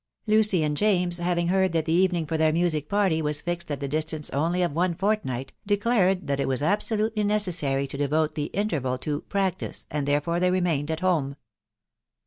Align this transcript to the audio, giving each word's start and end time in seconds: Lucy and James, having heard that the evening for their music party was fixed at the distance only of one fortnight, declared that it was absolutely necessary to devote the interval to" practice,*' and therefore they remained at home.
Lucy 0.25 0.63
and 0.63 0.77
James, 0.77 1.19
having 1.19 1.49
heard 1.49 1.73
that 1.73 1.85
the 1.85 1.93
evening 1.93 2.25
for 2.25 2.35
their 2.35 2.51
music 2.51 2.89
party 2.89 3.21
was 3.21 3.39
fixed 3.41 3.69
at 3.69 3.79
the 3.79 3.87
distance 3.87 4.31
only 4.31 4.63
of 4.63 4.71
one 4.71 4.95
fortnight, 4.95 5.53
declared 5.67 6.25
that 6.25 6.39
it 6.39 6.47
was 6.47 6.63
absolutely 6.63 7.23
necessary 7.23 7.85
to 7.85 7.97
devote 7.99 8.33
the 8.33 8.45
interval 8.45 8.97
to" 8.97 9.21
practice,*' 9.29 9.85
and 9.91 10.07
therefore 10.07 10.39
they 10.39 10.49
remained 10.49 10.89
at 10.89 11.01
home. 11.01 11.35